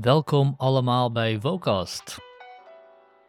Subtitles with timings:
[0.00, 2.18] Welkom allemaal bij Vocast.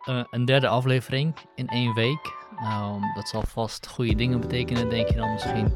[0.10, 2.34] Uh, een derde aflevering in één week.
[2.60, 5.72] Um, dat zal vast goede dingen betekenen, denk je dan misschien.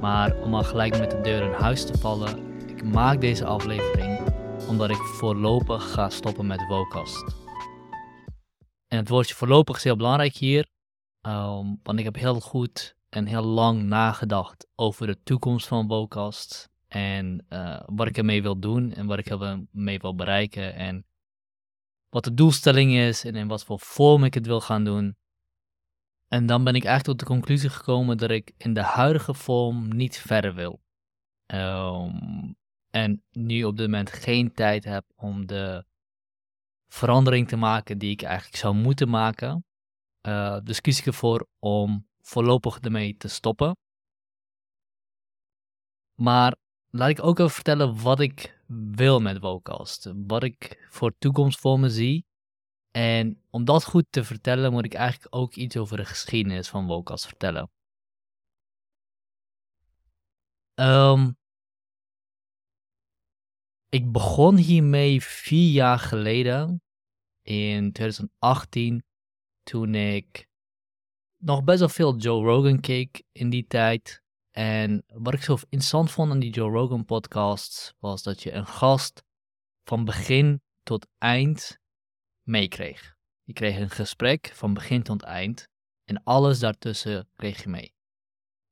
[0.00, 4.20] Maar om al gelijk met de deur in huis te vallen, ik maak deze aflevering
[4.68, 7.36] omdat ik voorlopig ga stoppen met Vocast.
[8.88, 10.66] En het woordje voorlopig is heel belangrijk hier,
[11.22, 16.68] um, want ik heb heel goed en heel lang nagedacht over de toekomst van Vocast.
[16.88, 20.74] En uh, wat ik ermee wil doen en wat ik ermee wil bereiken.
[20.74, 21.06] En
[22.08, 25.16] wat de doelstelling is en in wat voor vorm ik het wil gaan doen.
[26.28, 29.96] En dan ben ik eigenlijk tot de conclusie gekomen dat ik in de huidige vorm
[29.96, 30.80] niet verder wil.
[31.46, 32.56] Um,
[32.90, 35.84] en nu op dit moment geen tijd heb om de
[36.88, 39.64] verandering te maken die ik eigenlijk zou moeten maken.
[40.22, 43.76] Uh, dus kies ik ervoor om voorlopig ermee te stoppen.
[46.14, 46.56] Maar
[46.90, 50.12] laat ik ook even vertellen wat ik wil met Vocast.
[50.26, 52.26] Wat ik voor toekomst voor me zie.
[52.90, 56.86] En om dat goed te vertellen, moet ik eigenlijk ook iets over de geschiedenis van
[56.86, 57.70] Vocast vertellen.
[60.74, 61.36] Um,
[63.88, 66.82] ik begon hiermee vier jaar geleden,
[67.42, 69.02] in 2018,
[69.62, 70.46] toen ik
[71.36, 74.22] nog best wel veel Joe Rogan keek in die tijd.
[74.58, 78.66] En wat ik zo interessant vond aan die Joe Rogan podcast was dat je een
[78.66, 79.22] gast
[79.84, 81.78] van begin tot eind
[82.42, 83.16] meekreeg.
[83.42, 85.68] Je kreeg een gesprek van begin tot eind
[86.04, 87.94] en alles daartussen kreeg je mee.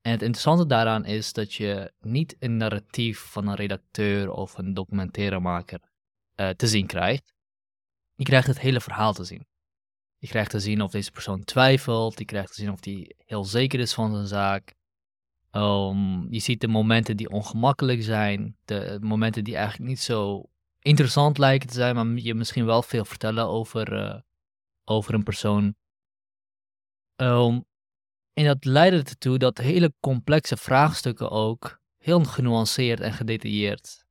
[0.00, 4.74] En het interessante daaraan is dat je niet een narratief van een redacteur of een
[4.74, 5.80] documentairemaker
[6.36, 7.34] uh, te zien krijgt.
[8.14, 9.46] Je krijgt het hele verhaal te zien.
[10.18, 12.18] Je krijgt te zien of deze persoon twijfelt.
[12.18, 14.75] Je krijgt te zien of hij heel zeker is van zijn zaak.
[15.56, 20.44] Um, je ziet de momenten die ongemakkelijk zijn, de momenten die eigenlijk niet zo
[20.78, 24.20] interessant lijken te zijn, maar je misschien wel veel vertellen over, uh,
[24.84, 25.74] over een persoon.
[27.16, 27.64] Um,
[28.32, 34.04] en dat leidde ertoe dat hele complexe vraagstukken ook heel genuanceerd en gedetailleerd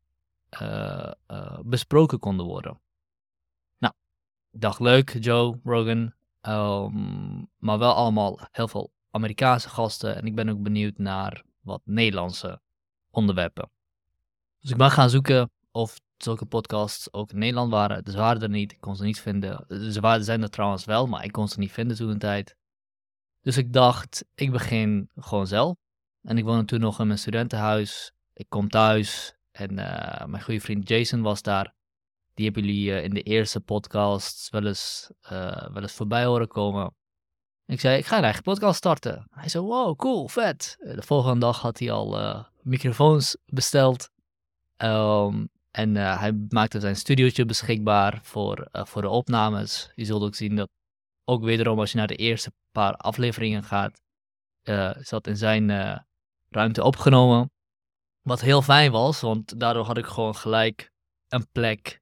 [0.61, 2.81] uh, uh, besproken konden worden.
[3.77, 3.93] Nou,
[4.51, 6.13] dag leuk, Joe Rogan.
[6.41, 10.15] Um, maar wel allemaal heel veel Amerikaanse gasten.
[10.15, 12.61] En ik ben ook benieuwd naar wat Nederlandse
[13.09, 13.69] onderwerpen.
[14.59, 18.11] Dus ik ben gaan zoeken of zulke podcasts ook in Nederland waren.
[18.11, 19.65] Ze waren er niet, ik kon ze niet vinden.
[19.91, 22.55] Ze waren, zijn er trouwens wel, maar ik kon ze niet vinden toen een tijd.
[23.41, 25.75] Dus ik dacht, ik begin gewoon zelf.
[26.21, 28.11] En ik woonde toen nog in mijn studentenhuis.
[28.33, 31.73] Ik kom thuis en uh, mijn goede vriend Jason was daar.
[32.33, 36.47] Die hebben jullie uh, in de eerste podcast wel eens, uh, wel eens voorbij horen
[36.47, 36.95] komen.
[37.65, 39.27] Ik zei, ik ga een eigen podcast starten.
[39.31, 40.75] Hij zei, wow, cool, vet.
[40.79, 44.09] De volgende dag had hij al microfoons besteld.
[44.77, 49.91] Um, en hij maakte zijn studiootje beschikbaar voor, voor de opnames.
[49.95, 50.69] Je zult ook zien dat
[51.23, 54.01] ook wederom als je naar de eerste paar afleveringen gaat,
[54.99, 55.69] is dat in zijn
[56.49, 57.51] ruimte opgenomen.
[58.21, 60.91] Wat heel fijn was, want daardoor had ik gewoon gelijk
[61.27, 62.01] een plek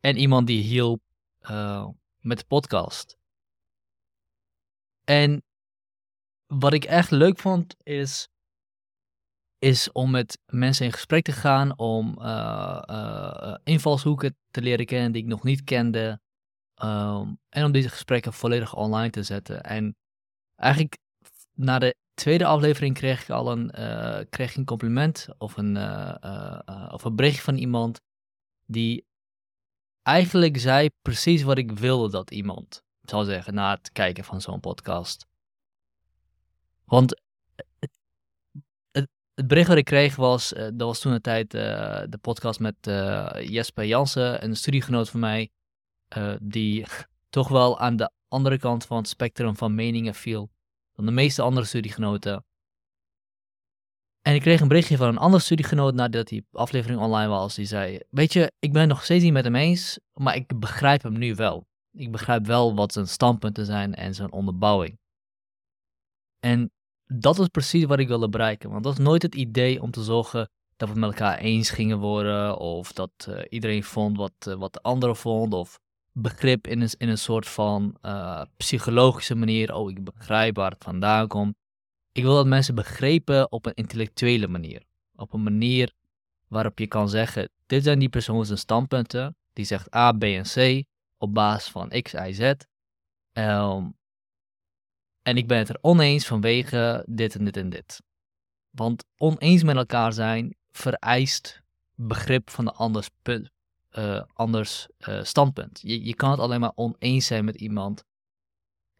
[0.00, 1.00] en iemand die hielp
[2.24, 3.16] met de podcast.
[5.04, 5.44] En
[6.46, 8.28] wat ik echt leuk vond is
[9.58, 15.12] is om met mensen in gesprek te gaan, om uh, uh, invalshoeken te leren kennen
[15.12, 16.20] die ik nog niet kende.
[16.82, 19.62] Um, en om deze gesprekken volledig online te zetten.
[19.62, 19.96] En
[20.56, 20.98] eigenlijk
[21.52, 25.76] na de tweede aflevering kreeg ik al een, uh, kreeg een compliment of een,
[26.92, 28.00] of een bericht van iemand
[28.66, 29.06] die
[30.04, 34.60] eigenlijk zei precies wat ik wilde dat iemand zou zeggen na het kijken van zo'n
[34.60, 35.26] podcast.
[36.84, 37.22] Want
[39.34, 41.60] het bericht wat ik kreeg was, uh, dat was toen een tijd uh,
[42.08, 45.50] de podcast met uh, Jesper Jansen, een studiegenoot van mij,
[46.40, 46.86] die
[47.30, 50.50] toch wel aan de andere kant van het spectrum van meningen viel
[50.94, 52.44] dan de meeste andere studiegenoten.
[54.26, 57.54] En ik kreeg een berichtje van een andere studiegenoot nadat die aflevering online was.
[57.54, 61.02] Die zei, weet je, ik ben nog steeds niet met hem eens, maar ik begrijp
[61.02, 61.66] hem nu wel.
[61.92, 64.98] Ik begrijp wel wat zijn standpunten zijn en zijn onderbouwing.
[66.40, 66.70] En
[67.04, 68.70] dat is precies wat ik wilde bereiken.
[68.70, 71.98] Want dat is nooit het idee om te zorgen dat we met elkaar eens gingen
[71.98, 72.58] worden.
[72.58, 75.52] Of dat uh, iedereen vond wat, uh, wat de andere vond.
[75.52, 75.78] Of
[76.12, 79.74] begrip in een, in een soort van uh, psychologische manier.
[79.74, 81.54] Oh, ik begrijp waar het vandaan komt.
[82.14, 84.82] Ik wil dat mensen begrepen op een intellectuele manier.
[85.16, 85.92] Op een manier
[86.48, 89.36] waarop je kan zeggen: dit zijn die persoon zijn standpunten.
[89.52, 90.84] Die zegt A, B en C
[91.18, 92.52] op basis van X, Y, Z.
[93.32, 93.96] Um,
[95.22, 98.02] en ik ben het er oneens vanwege dit en dit en dit.
[98.70, 101.62] Want oneens met elkaar zijn vereist
[101.94, 103.50] begrip van de anders, punt,
[103.90, 105.80] eh, anders eh, standpunt.
[105.80, 108.04] Je, je kan het alleen maar oneens zijn met iemand,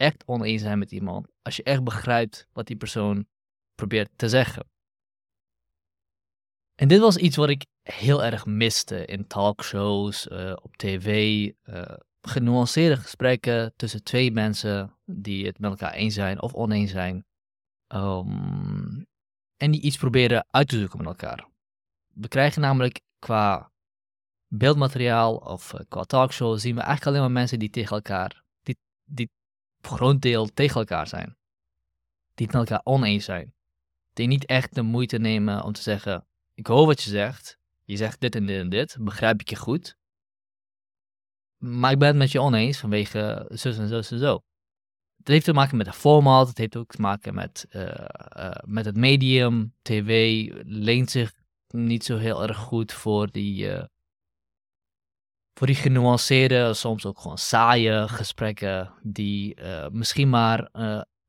[0.04, 3.26] echt oneens zijn met iemand, als je echt begrijpt wat die persoon
[3.74, 4.68] probeert te zeggen.
[6.74, 11.50] En dit was iets wat ik heel erg miste in talkshows, uh, op tv.
[12.20, 17.24] genuanceerde gesprekken tussen twee mensen die het met elkaar eens zijn of oneens zijn.
[17.86, 19.02] Ehm,
[19.56, 21.48] en die iets proberen uit te zoeken met elkaar.
[22.14, 23.72] We krijgen namelijk qua
[24.48, 28.76] beeldmateriaal of uh, qua talkshow zien we eigenlijk alleen maar mensen die tegen elkaar, die,
[29.04, 29.30] die
[29.86, 31.36] voor deel tegen elkaar zijn.
[32.34, 33.54] Die het met elkaar oneens zijn.
[34.12, 37.96] Die niet echt de moeite nemen om te zeggen, ik hoor wat je zegt, je
[37.96, 39.96] zegt dit en dit en dit, begrijp ik je goed.
[41.56, 44.42] Maar ik ben het met je oneens vanwege zus en zus en zo.
[45.16, 47.82] Het heeft te maken met de format, het heeft ook te maken met, uh,
[48.36, 49.74] uh, met het medium.
[49.82, 51.32] TV leent zich
[51.68, 53.84] niet zo heel erg goed voor die, uh,
[55.54, 59.56] voor die genuanceerde, soms ook gewoon saaie gesprekken, die
[59.90, 60.68] misschien maar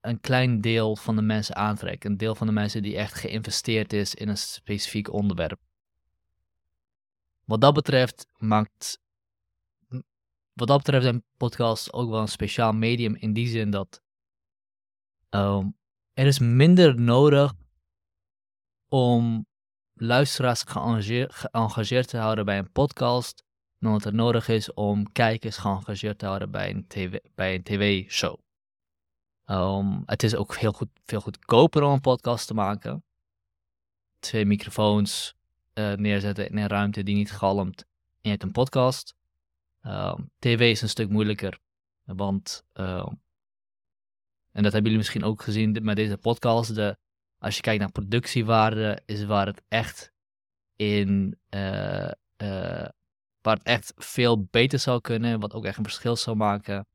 [0.01, 2.11] een klein deel van de mensen aantrekken.
[2.11, 5.59] Een deel van de mensen die echt geïnvesteerd is in een specifiek onderwerp.
[7.43, 8.99] Wat dat betreft maakt
[10.53, 14.01] wat dat betreft zijn podcast ook wel een speciaal medium in die zin dat
[15.29, 15.77] um,
[16.13, 17.53] er is minder nodig
[18.87, 19.45] om
[19.93, 23.44] luisteraars geëngageerd, te houden bij een podcast
[23.79, 27.63] dan dat er nodig is om kijkers geëngageerd te houden bij een, TV, bij een
[27.63, 28.39] tv-show.
[29.45, 33.03] Um, het is ook heel goed, veel goedkoper om een podcast te maken.
[34.19, 35.35] Twee microfoons
[35.73, 37.87] uh, neerzetten in een ruimte die niet galmt en
[38.21, 39.15] je hebt een podcast.
[39.81, 41.59] Uh, TV is een stuk moeilijker,
[42.03, 43.07] want, uh,
[44.51, 46.97] en dat hebben jullie misschien ook gezien met deze podcast, de,
[47.39, 50.11] als je kijkt naar productiewaarde, is waar het echt
[50.75, 52.11] in, uh,
[53.45, 56.87] waar het echt veel beter zou kunnen, wat ook echt een verschil zou maken,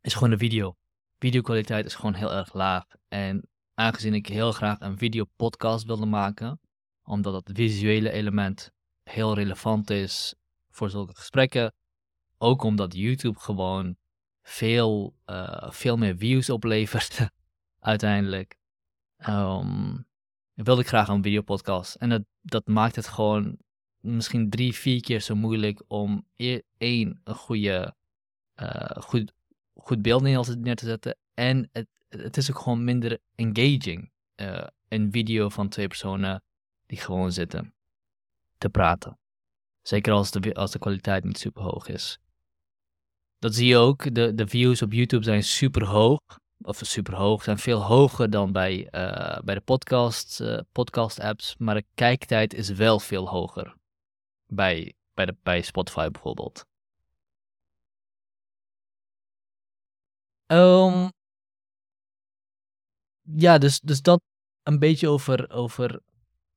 [0.00, 0.76] is gewoon de video.
[1.18, 2.84] Videokwaliteit is gewoon heel erg laag.
[3.08, 6.60] En aangezien ik heel graag een videopodcast wilde maken,
[7.02, 8.70] omdat het visuele element
[9.02, 10.34] heel relevant is
[10.70, 11.74] voor zulke gesprekken.
[12.38, 13.96] Ook omdat YouTube gewoon
[14.42, 17.28] veel, uh, veel meer views oplevert
[17.80, 18.58] uiteindelijk.
[19.28, 20.06] Um,
[20.54, 21.94] wilde ik graag een videopodcast.
[21.94, 23.58] En dat, dat maakt het gewoon
[24.04, 27.94] misschien drie, vier keer zo moeilijk om e-, één, een goede,
[28.62, 29.32] uh, goed,
[29.74, 31.16] goed beeld neer te zetten.
[31.34, 34.10] En het, het is ook gewoon minder engaging.
[34.36, 36.42] Uh, een video van twee personen
[36.86, 37.74] die gewoon zitten
[38.58, 39.18] te praten.
[39.82, 42.18] Zeker als de, als de kwaliteit niet super hoog is.
[43.38, 44.14] Dat zie je ook.
[44.14, 46.20] De, de views op YouTube zijn super hoog.
[46.62, 51.54] Of super hoog, zijn veel hoger dan bij, uh, bij de podcast, podcast apps.
[51.58, 53.74] Maar de kijktijd is wel veel hoger.
[54.46, 56.64] Bij, bij, de, bij Spotify bijvoorbeeld.
[60.46, 61.10] Um,
[63.22, 64.20] ja, dus, dus dat
[64.62, 66.00] een beetje over, over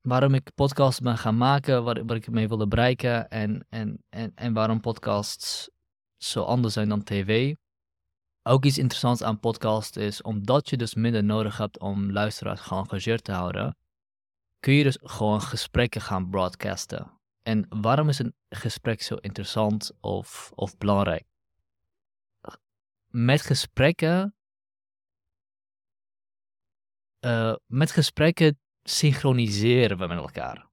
[0.00, 4.52] waarom ik podcasts ben gaan maken, waar, ik mee wilde bereiken en, en, en, en
[4.52, 5.70] waarom podcasts
[6.16, 7.54] zo anders zijn dan tv.
[8.42, 13.24] Ook iets interessants aan podcast is, omdat je dus minder nodig hebt om luisteraars geëngageerd
[13.24, 13.76] te houden,
[14.60, 17.17] kun je dus gewoon gesprekken gaan broadcasten.
[17.42, 21.26] En waarom is een gesprek zo interessant of, of belangrijk?
[23.06, 24.34] Met gesprekken,
[27.20, 30.68] uh, met gesprekken synchroniseren we met elkaar.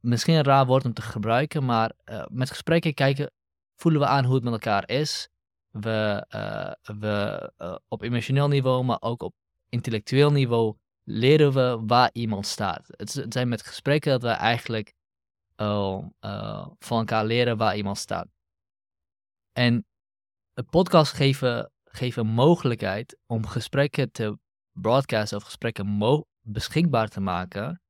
[0.00, 3.32] Misschien een raar woord om te gebruiken, maar uh, met gesprekken kijken,
[3.76, 5.28] voelen we aan hoe het met elkaar is.
[5.70, 7.52] We, uh, we
[7.88, 9.34] op emotioneel niveau, maar ook op
[9.68, 12.86] intellectueel niveau leren we waar iemand staat.
[12.86, 14.92] Het zijn met gesprekken dat we eigenlijk
[16.78, 18.28] van elkaar leren waar iemand staat.
[19.52, 19.86] En
[20.52, 24.38] het podcast geven, geven mogelijkheid om gesprekken te
[24.72, 25.98] broadcasten of gesprekken
[26.40, 27.82] beschikbaar te maken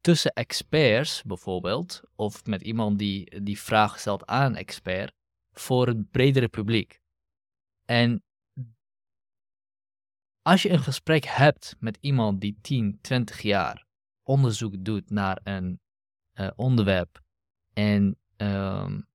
[0.00, 5.12] tussen experts bijvoorbeeld, of met iemand die die vraag stelt aan een expert,
[5.52, 7.00] voor het bredere publiek.
[7.84, 8.22] En
[10.42, 13.86] als je een gesprek hebt met iemand die 10, 20 jaar
[14.22, 15.80] onderzoek doet naar een
[16.40, 17.20] uh, onderwerp
[17.72, 19.08] en, um,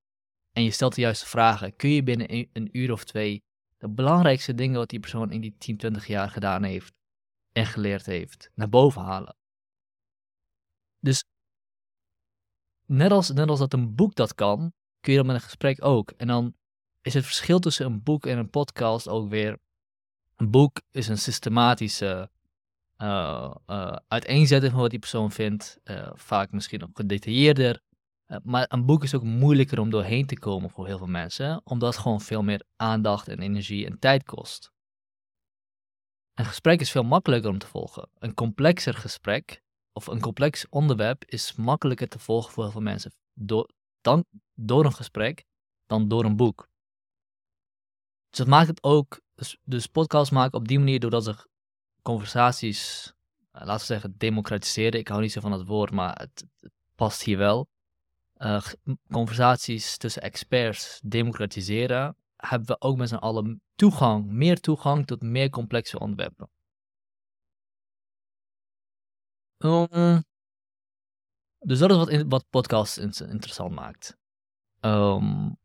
[0.52, 3.44] en je stelt de juiste vragen, kun je binnen een, een uur of twee
[3.78, 6.94] de belangrijkste dingen wat die persoon in die 10, 20 jaar gedaan heeft,
[7.52, 9.36] en geleerd heeft, naar boven halen.
[11.00, 11.24] Dus
[12.86, 15.84] net als, net als dat een boek dat kan, kun je dat met een gesprek
[15.86, 16.12] ook.
[16.12, 16.56] En dan
[17.02, 19.60] is het verschil tussen een boek en een podcast ook weer.
[20.36, 22.30] Een boek is een systematische
[24.08, 25.80] uiteenzetten van wat die persoon vindt.
[25.84, 27.82] Uh, vaak misschien nog gedetailleerder.
[28.44, 31.94] maar een boek is ook moeilijker om doorheen te komen voor heel veel mensen, omdat
[31.94, 34.72] het gewoon veel meer aandacht en energie en tijd kost.
[36.34, 38.10] Een gesprek is veel makkelijker om te volgen.
[38.18, 39.62] Een complexer gesprek
[39.94, 43.70] of een complex onderwerp is makkelijker te volgen voor heel veel mensen door,
[44.02, 45.46] dan, door een gesprek
[45.86, 46.68] dan door een boek.
[48.30, 51.48] Dus dat maakt het ook, dus, dus podcasts maken op die manier doordat ze
[52.04, 53.14] conversaties,
[53.54, 55.00] uh, laten we zeggen, democratiseren.
[55.00, 56.46] Ik hou niet zo van dat woord, maar het,
[56.96, 57.68] past hier wel.
[58.38, 58.66] Uh,
[59.12, 65.50] conversaties tussen experts democratiseren, hebben we ook met z'n allen toegang, meer toegang tot meer
[65.50, 66.50] complexe onderwerpen.
[69.58, 70.24] Um,
[71.60, 74.18] dus dat is wat, wat podcasts interessant maakt.
[74.82, 75.58] Um,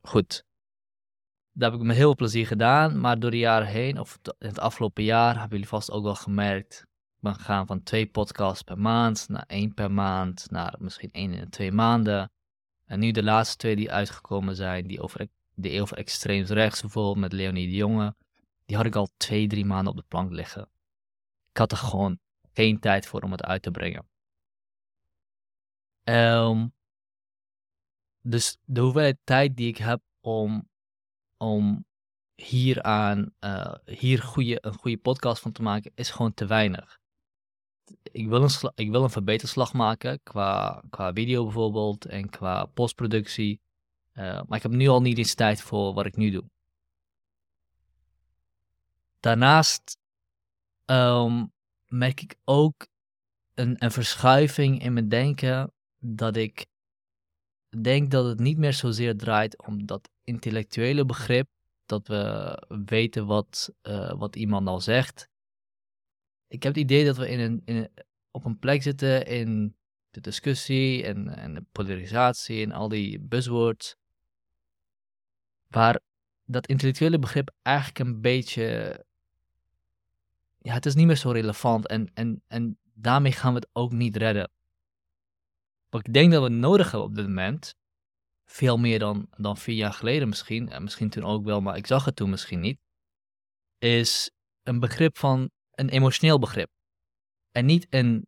[0.00, 0.46] goed.
[1.58, 4.48] Dat heb ik met heel veel plezier gedaan, maar door de jaren heen, of in
[4.48, 6.80] het afgelopen jaar, hebben jullie vast ook wel gemerkt.
[6.82, 11.32] Ik ben gegaan van twee podcasts per maand naar één per maand, naar misschien één
[11.32, 12.32] in twee maanden.
[12.84, 17.16] En nu de laatste twee die uitgekomen zijn, die over, die over extreems rechts bijvoorbeeld
[17.16, 18.14] met Leonie de Jonge,
[18.66, 20.68] die had ik al twee, drie maanden op de plank liggen.
[21.50, 22.18] Ik had er gewoon
[22.52, 24.08] geen tijd voor om het uit te brengen.
[26.04, 26.72] Um,
[28.20, 30.68] dus de hoeveelheid tijd die ik heb om,
[31.38, 31.86] om
[32.34, 36.98] hier aan, uh, hier goede, een goede podcast van te maken, is gewoon te weinig.
[38.02, 43.60] Ik wil een, ik wil een verbeterslag maken qua, qua video bijvoorbeeld en qua postproductie.
[44.12, 46.44] Uh, maar ik heb nu al niet eens tijd voor wat ik nu doe.
[49.20, 49.98] Daarnaast
[50.86, 51.52] um,
[51.86, 52.86] merk ik ook
[53.54, 56.66] een, een verschuiving in mijn denken dat ik
[57.82, 61.48] denk dat het niet meer zozeer draait om dat intellectuele begrip,
[61.86, 62.54] dat we
[62.84, 65.28] weten wat, uh, wat iemand al zegt.
[66.48, 67.90] Ik heb het idee dat we in een, in
[68.30, 69.76] op een plek zitten in
[70.10, 73.96] de discussie en, en de polarisatie en al die buzzwords,
[75.66, 76.00] waar
[76.44, 79.06] dat intellectuele begrip eigenlijk een beetje
[80.58, 83.92] ja, het is niet meer zo relevant en, en, en daarmee gaan we het ook
[83.92, 84.50] niet redden.
[85.88, 87.74] Wat ik denk dat we nodig hebben op dit moment,
[88.50, 91.86] veel meer dan, dan vier jaar geleden misschien, en misschien toen ook wel, maar ik
[91.86, 92.78] zag het toen misschien niet,
[93.78, 94.30] is
[94.62, 96.70] een begrip van een emotioneel begrip.
[97.50, 98.26] En niet een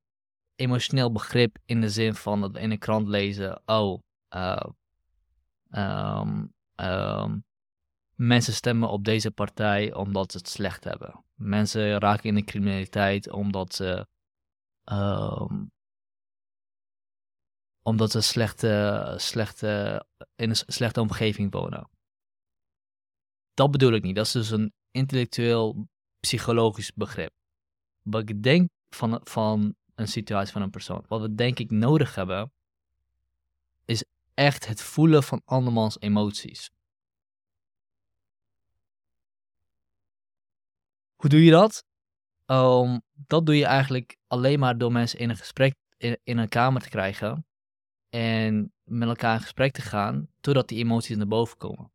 [0.55, 4.01] emotioneel begrip in de zin van dat we in een krant lezen, oh,
[4.35, 4.65] uh,
[5.71, 7.45] um, um,
[8.15, 11.25] mensen stemmen op deze partij omdat ze het slecht hebben.
[11.35, 14.07] Mensen raken in de criminaliteit omdat ze.
[14.85, 15.71] Um,
[17.83, 21.91] omdat ze slechte, slechte, in een slechte omgeving wonen.
[23.55, 24.17] Dat bedoel ik niet.
[24.17, 25.89] Dat is dus een intellectueel,
[26.21, 27.33] psychologisch begrip.
[28.03, 31.05] Wat ik denk van, van een situatie van een persoon.
[31.09, 32.53] Wat we denk ik nodig hebben,
[33.85, 36.71] is echt het voelen van andermans emoties.
[41.17, 41.85] Hoe doe je dat?
[42.47, 46.83] Um, dat doe je eigenlijk alleen maar door mensen in een gesprek in een kamer
[46.83, 47.45] te krijgen
[48.11, 51.93] en met elkaar in gesprek te gaan totdat die emoties naar boven komen.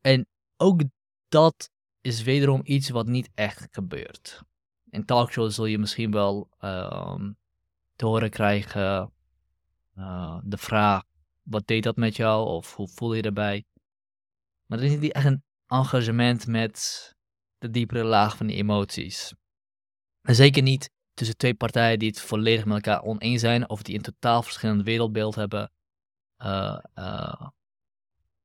[0.00, 0.26] En
[0.56, 0.82] ook
[1.28, 4.42] dat is wederom iets wat niet echt gebeurt.
[4.90, 7.36] In talkshows zul je misschien wel um,
[7.96, 9.12] te horen krijgen
[9.94, 11.02] uh, de vraag:
[11.42, 12.46] wat deed dat met jou?
[12.46, 13.64] Of hoe voel je erbij?
[14.66, 17.10] Maar er is niet echt een engagement met
[17.58, 19.34] de diepere laag van die emoties.
[20.22, 23.96] En zeker niet tussen twee partijen die het volledig met elkaar oneens zijn of die
[23.96, 25.70] een totaal verschillend wereldbeeld hebben.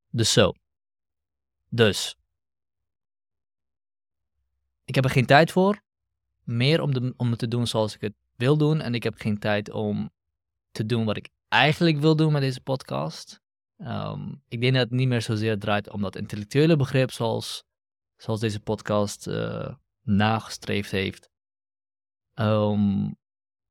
[0.09, 0.53] Dus zo.
[1.69, 2.15] Dus.
[4.85, 5.81] Ik heb er geen tijd voor.
[6.43, 8.81] Meer om, om het te doen zoals ik het wil doen.
[8.81, 10.11] En ik heb geen tijd om
[10.71, 13.41] te doen wat ik eigenlijk wil doen met deze podcast.
[13.77, 17.63] Um, ik denk dat het niet meer zozeer draait om dat intellectuele begrip zoals,
[18.15, 21.29] zoals deze podcast uh, nagestreefd heeft.
[22.39, 23.15] Um,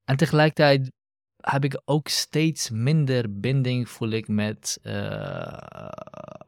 [0.04, 0.92] en tegelijkertijd
[1.36, 5.88] heb ik ook steeds minder binding, voel ik, met, uh,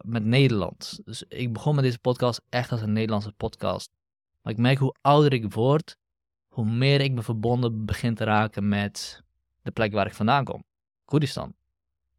[0.04, 1.00] met Nederland.
[1.04, 3.90] Dus ik begon met deze podcast echt als een Nederlandse podcast.
[4.42, 5.96] Maar ik merk hoe ouder ik word,
[6.48, 9.22] hoe meer ik me verbonden begin te raken met
[9.62, 10.64] de plek waar ik vandaan kom.
[11.04, 11.54] Koerdistan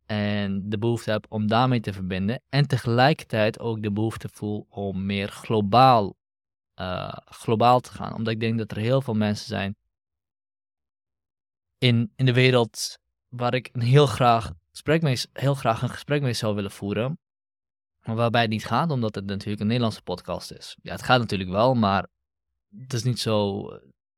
[0.10, 2.41] en de behoefte heb om daarmee te verbinden.
[2.50, 6.15] En tegelijkertijd ook de behoefte voel om meer globaal,
[6.75, 8.13] uh, globaal te gaan.
[8.13, 9.75] Omdat ik denk dat er heel veel mensen zijn
[11.79, 16.33] in, in de wereld waar ik heel graag, gesprek mee, heel graag een gesprek mee
[16.33, 17.19] zou willen voeren.
[18.00, 20.77] Waarbij het niet gaat, omdat het natuurlijk een Nederlandse podcast is.
[20.81, 22.07] Ja, het gaat natuurlijk wel, maar
[22.77, 23.65] het is niet zo.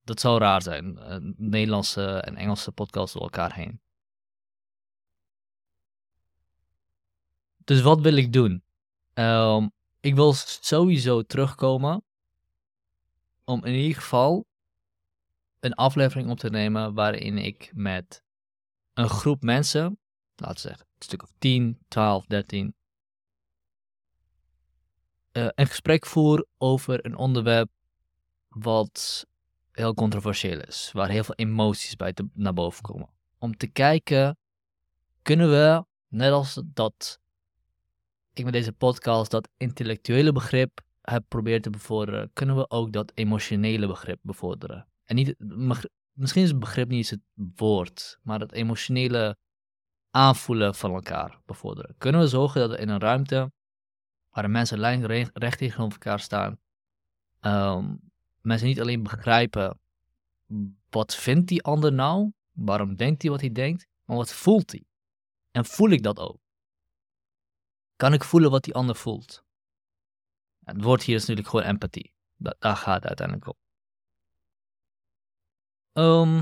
[0.04, 1.00] Dat zou raar zijn.
[1.38, 3.82] Nederlandse en Engelse podcasts door elkaar heen.
[7.64, 8.64] Dus wat wil ik doen?
[9.14, 9.68] Ehm,
[10.00, 12.04] ik wil sowieso terugkomen
[13.44, 14.46] om in ieder geval
[15.62, 18.24] een aflevering op te nemen waarin ik met
[18.94, 20.00] een groep mensen,
[20.36, 22.76] laten we zeggen een stuk of 10, 12, 13,
[25.34, 27.70] uh, een gesprek voer over een onderwerp
[28.48, 29.26] wat
[29.72, 33.10] heel controversieel is, waar heel veel emoties bij te, naar boven komen.
[33.38, 34.38] Om te kijken,
[35.22, 37.20] kunnen we, net als dat
[38.34, 43.12] ik met deze podcast dat intellectuele begrip heb proberen te bevorderen, kunnen we ook dat
[43.16, 44.91] emotionele begrip bevorderen.
[45.12, 45.36] En niet,
[46.12, 47.22] misschien is het begrip niet eens het
[47.56, 49.38] woord, maar het emotionele
[50.10, 51.96] aanvoelen van elkaar bevorderen.
[51.98, 53.52] Kunnen we zorgen dat we in een ruimte
[54.30, 56.60] waar de mensen recht tegenover elkaar staan,
[57.42, 59.80] um, mensen niet alleen begrijpen
[60.90, 64.86] wat vindt die ander nou, waarom denkt hij wat hij denkt, maar wat voelt hij?
[65.52, 66.40] En voel ik dat ook?
[67.96, 69.44] Kan ik voelen wat die ander voelt?
[70.64, 72.14] Het woord hier is natuurlijk gewoon empathie.
[72.36, 73.60] Daar gaat het uiteindelijk om.
[75.94, 76.38] Um,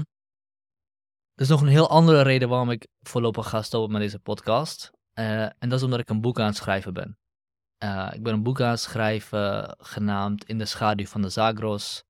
[1.35, 4.91] er is nog een heel andere reden waarom ik voorlopig ga stoppen met deze podcast.
[5.13, 7.17] Uh, en dat is omdat ik een boek aan het schrijven ben.
[7.83, 12.03] Uh, ik ben een boek aan het schrijven genaamd In de schaduw van de Zagros.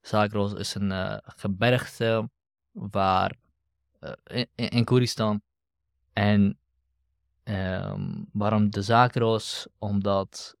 [0.00, 2.30] Zagros is een uh, gebergte
[2.72, 3.36] waar,
[4.24, 5.42] in, in Koeristan.
[6.12, 6.58] En
[7.44, 9.66] um, waarom de Zagros?
[9.78, 10.56] Omdat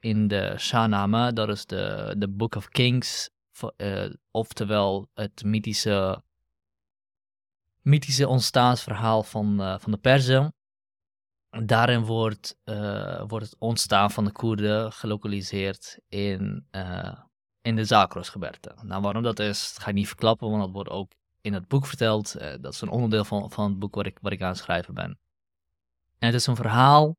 [0.00, 3.30] in de Shahnameh, dat is de, de Book of Kings,
[3.76, 6.22] uh, oftewel het mythische,
[7.80, 10.54] mythische ontstaansverhaal van, uh, van de Perzen.
[11.64, 16.68] Daarin wordt, uh, wordt het ontstaan van de Koerden gelokaliseerd in,
[17.62, 18.74] in de Zakros-gebergte.
[18.82, 21.86] Nou, waarom dat is, ga ik niet verklappen, want dat wordt ook in het boek
[21.86, 22.32] verteld.
[22.60, 24.94] dat is een onderdeel van, van het boek waar ik, waar ik aan het schrijven
[24.94, 25.18] ben.
[26.18, 27.16] En het is een verhaal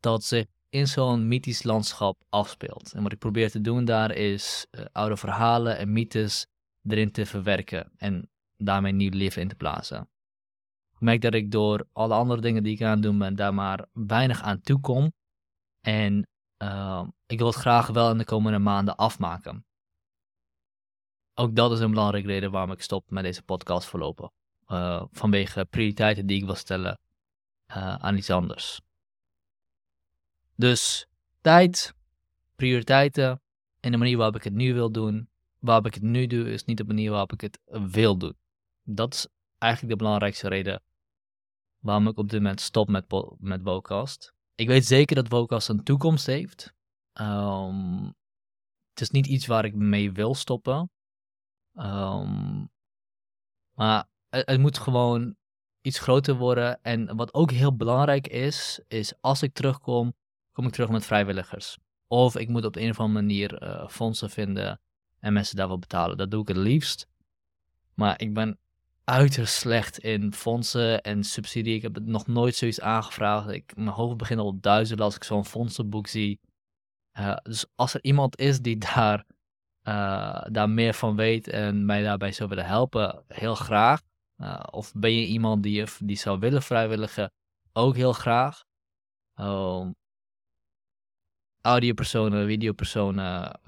[0.00, 0.46] dat zich
[0.76, 2.92] in zo'n mythisch landschap afspeelt.
[2.92, 6.46] En wat ik probeer te doen daar is uh, oude verhalen en mythes
[6.82, 10.08] erin te verwerken en daarmee nieuw leven in te plaatsen.
[10.94, 13.54] Ik merk dat ik door alle andere dingen die ik aan het doen ben, daar
[13.54, 15.12] maar weinig aan toe kom.
[15.80, 16.26] En
[16.62, 19.64] uh, ik wil het graag wel in de komende maanden afmaken.
[21.34, 24.30] Ook dat is een belangrijke reden waarom ik stop met deze podcast voorlopig.
[24.66, 26.98] Uh, vanwege prioriteiten die ik wil stellen
[27.98, 28.80] aan iets anders.
[30.56, 31.06] Dus
[31.40, 31.94] tijd,
[32.56, 33.42] prioriteiten
[33.80, 35.28] en de manier waarop ik het nu wil doen.
[35.58, 37.58] Waarop ik het nu doe, is niet de manier waarop ik het
[37.92, 38.36] wil doen.
[38.82, 39.26] Dat is
[39.58, 40.82] eigenlijk de belangrijkste reden
[41.78, 43.04] waarom ik op dit moment stop met,
[43.38, 44.34] met Vocast.
[44.54, 46.74] Ik weet zeker dat Vocast een toekomst heeft.
[47.20, 48.14] Um,
[48.90, 50.90] het is niet iets waar ik mee wil stoppen.
[51.74, 52.70] Um,
[53.72, 55.36] maar het, moet gewoon
[55.80, 56.82] iets groter worden.
[56.82, 60.14] En wat ook heel belangrijk is, is als ik terugkom,
[60.56, 61.78] kom ik terug met vrijwilligers.
[62.06, 64.80] Of ik moet op een of andere manier uh, fondsen vinden
[65.18, 66.16] en mensen daarvoor betalen.
[66.16, 67.06] Dat doe ik het liefst.
[67.94, 68.58] Maar ik ben
[69.04, 71.74] uiterst slecht in fondsen en subsidie.
[71.74, 73.48] Ik heb nog nooit zoiets aangevraagd.
[73.48, 76.40] Ik, mijn hoofd begint al duizelen als ik zo'n fondsenboek zie.
[77.18, 79.24] Uh, dus als er iemand is die daar,
[79.82, 84.00] uh, daar meer van weet en mij daarbij zou willen helpen, heel graag.
[84.70, 87.32] of ben je iemand die, die zou willen vrijwilligen,
[87.72, 88.64] ook heel graag.
[91.66, 93.60] Audiopersonen, videopersonen,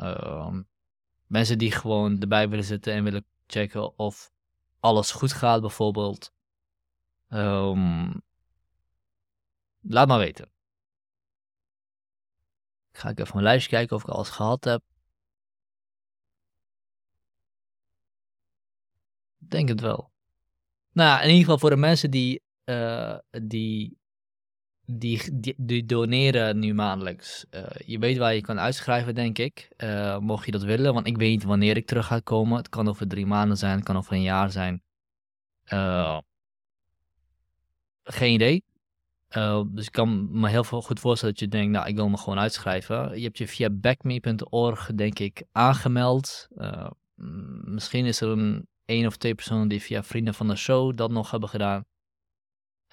[0.00, 0.58] uh,
[1.26, 4.30] mensen die gewoon erbij willen zitten en willen checken of
[4.80, 6.32] alles goed gaat bijvoorbeeld.
[7.28, 8.22] Um,
[9.80, 10.50] laat maar weten.
[12.92, 14.82] Ga ik even mijn lijstje kijken of ik alles gehad heb.
[19.38, 20.10] Denk het wel.
[20.92, 23.97] Nou, in ieder geval voor de mensen die, uh, die
[24.90, 27.44] die, die, doneren nu maandelijks.
[27.50, 29.68] Uh, je weet waar je kan uitschrijven, denk ik.
[29.76, 32.56] Uh, mocht je dat willen, want ik weet niet wanneer ik terug ga komen.
[32.56, 34.82] Het kan over drie maanden zijn, het kan over een jaar zijn.
[35.72, 36.18] Uh,
[38.02, 38.64] geen idee.
[39.66, 42.38] dus ik kan me heel goed voorstellen dat je denkt, nou, ik wil me gewoon
[42.38, 43.18] uitschrijven.
[43.18, 46.48] Je hebt je via backme.org, denk ik, aangemeld.
[47.64, 51.10] misschien is er een één of twee personen die via vrienden van de show dat
[51.10, 51.84] nog hebben gedaan.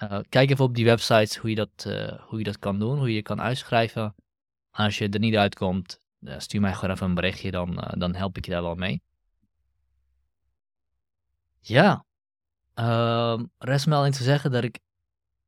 [0.02, 2.98] Uh, kijk even op die websites hoe je, dat, uh, hoe je dat kan doen,
[2.98, 4.14] hoe je je kan uitschrijven.
[4.70, 8.36] Als je er niet uitkomt, uh, stuur mij gewoon even een berichtje, dan, dan help
[8.36, 9.02] ik je daar wel mee.
[11.60, 12.04] Ja,
[12.74, 14.78] ehm, rest me alleen te zeggen dat ik,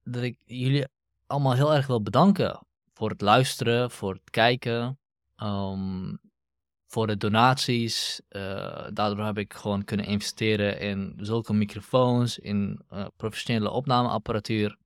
[0.02, 0.86] dat ik jullie
[1.26, 4.98] allemaal heel erg wil bedanken voor het luisteren, voor het kijken,
[5.36, 6.14] ehm,
[6.88, 8.20] voor de donaties.
[8.30, 14.76] Uh, daardoor heb ik gewoon kunnen investeren in zulke microfoons, in uh, professionele opnameapparatuur.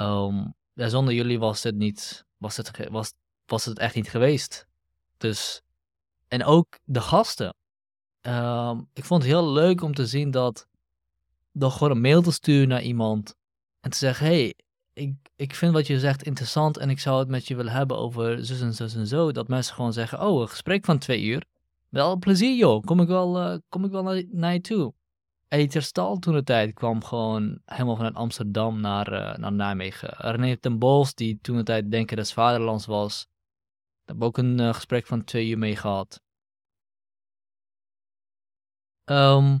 [0.00, 3.12] Um, zonder jullie was het niet, was het, was,
[3.46, 4.66] was het echt niet geweest.
[5.16, 5.62] Dus,
[6.28, 7.54] en ook de gasten.
[8.20, 10.68] Um, ik vond het heel leuk om te zien dat
[11.52, 13.34] door gewoon een mail te sturen naar iemand
[13.80, 14.54] en te zeggen: hey,
[14.92, 17.98] ik, ik vind wat je zegt interessant en ik zou het met je willen hebben
[17.98, 19.32] over zus en zus en zo.
[19.32, 21.44] Dat mensen gewoon zeggen: Oh, een gesprek van twee uur.
[21.88, 22.84] Wel plezier, joh.
[22.84, 24.94] Kom ik wel, uh, kom ik wel naar, je toe.
[25.48, 30.14] Eter Stal toen de tijd kwam gewoon helemaal vanuit Amsterdam naar, uh, naar Nijmegen.
[30.16, 33.26] René ten Bols, die toen de tijd Denken des Vaderlands was.
[33.26, 33.36] Daar
[34.04, 36.20] hebben ook een uh, gesprek van twee uur mee gehad.
[39.04, 39.60] Um,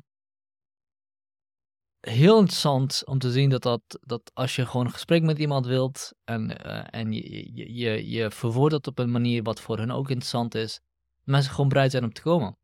[2.00, 5.66] heel interessant om te zien dat, dat, dat als je gewoon een gesprek met iemand
[5.66, 9.90] wilt en, uh, en je, je, je, je verwoordt op een manier wat voor hun
[9.90, 10.80] ook interessant is,
[11.24, 12.58] mensen gewoon bereid zijn om te komen.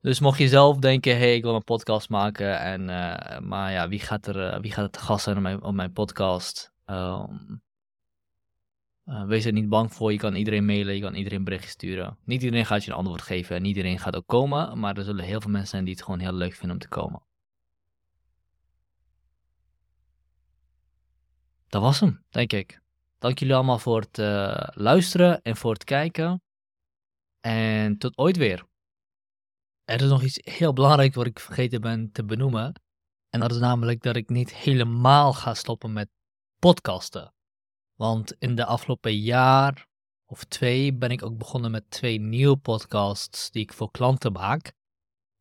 [0.00, 3.88] Dus mocht je zelf denken, hey, ik wil een podcast maken, en, uh, maar ja,
[3.88, 6.72] wie gaat er, uh, wie gaat het gast zijn op mijn, op mijn podcast?
[6.86, 7.62] Um,
[9.10, 12.18] uh, wees er niet bang voor, je kan iedereen mailen, je kan iedereen berichtje sturen.
[12.24, 15.04] Niet iedereen gaat je een antwoord geven en niet iedereen gaat ook komen, maar er
[15.04, 17.22] zullen heel veel mensen zijn die het gewoon heel leuk vinden om te komen.
[21.68, 22.80] Dat was hem, denk ik.
[23.18, 26.42] Dank jullie allemaal voor het uh, luisteren en voor het kijken.
[27.40, 28.64] En tot ooit weer.
[29.84, 32.80] Er is nog iets heel belangrijks wat ik vergeten ben te benoemen.
[33.30, 36.08] En dat is namelijk dat ik niet helemaal ga stoppen met
[36.58, 37.32] podcasten.
[38.00, 39.86] Want in de afgelopen jaar
[40.26, 44.72] of twee ben ik ook begonnen met twee nieuwe podcasts die ik voor klanten maak.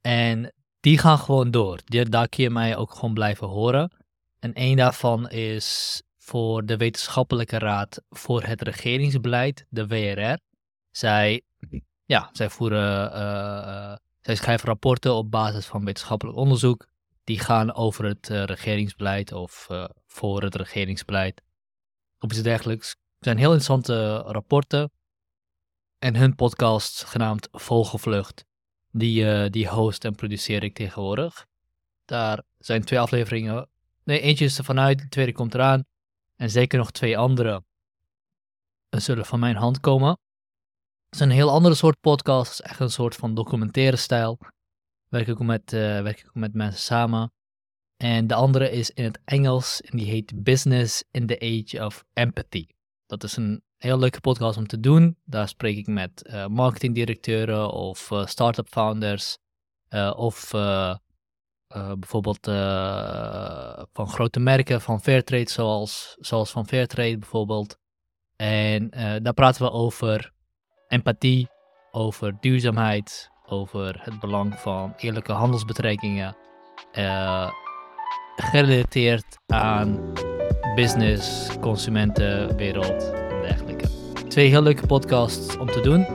[0.02, 1.80] En die gaan gewoon door.
[1.86, 3.92] daar kun je mij ook gewoon blijven horen.
[4.40, 10.38] En één daarvan is voor de Wetenschappelijke Raad voor het Regeringsbeleid, de WRR.
[10.92, 11.42] Zij,
[12.06, 16.88] ja, zij, voeren, uh, zij schrijven rapporten op basis van wetenschappelijk onderzoek.
[17.24, 19.68] Die gaan over het uh, regeringsbeleid of
[20.08, 21.42] voor het regeringsbeleid
[22.20, 22.90] of iets dergelijks.
[22.90, 24.92] Het zijn heel interessante rapporten.
[26.00, 28.46] En hun podcast genaamd Vogelvlucht,
[28.92, 31.46] die, uh, die host en produceer ik tegenwoordig.
[32.06, 33.70] Daar zijn twee afleveringen.
[34.04, 35.86] Nee, eentje is er vanuit, de tweede komt eraan.
[36.36, 37.64] En zeker nog twee andere
[38.90, 40.10] zullen van mijn hand komen.
[41.06, 42.52] Het is een heel andere soort podcast.
[42.52, 44.40] Het is echt een soort van documentaire stijl.
[45.08, 47.32] Werk ik ook met, uh, werk ik ook met mensen samen.
[48.04, 52.06] En de andere is in het Engels en die heet Business in the Age of
[52.14, 52.68] Empathy.
[53.06, 55.18] Dat is een heel leuke podcast om te doen.
[55.26, 59.38] Daar spreek ik met uh, marketingdirecteuren of uh, start-up founders
[59.90, 60.50] uh, of
[62.00, 62.46] bijvoorbeeld
[63.94, 67.78] van grote merken van Fairtrade zoals, zoals van Fairtrade bijvoorbeeld.
[68.36, 68.90] En
[69.24, 70.34] daar praten we over
[70.88, 71.48] empathie,
[71.92, 76.36] over duurzaamheid, over het belang van eerlijke handelsbetrekkingen
[78.42, 80.00] gerelateerd aan
[80.76, 83.88] business, consumentenwereld en dergelijke.
[84.28, 86.08] Twee heel leuke podcasts om te doen.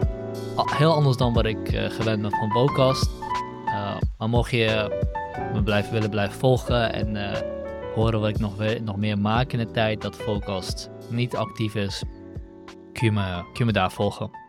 [0.57, 3.11] Heel anders dan wat ik uh, gewend ben van Bocast.
[3.67, 5.03] Uh, maar mocht je
[5.53, 7.33] me blijven, willen blijven volgen en uh,
[7.95, 12.03] horen wat ik nog, nog meer maak in de tijd dat Vocast niet actief is,
[12.93, 14.44] kun je me, kun je me daar volgen.